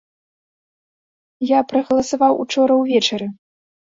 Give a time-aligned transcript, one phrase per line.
[1.49, 3.27] Я прагаласаваў учора ўвечары.